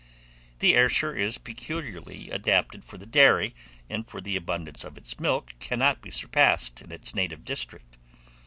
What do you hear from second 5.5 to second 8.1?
cannot be surpassed in its native district.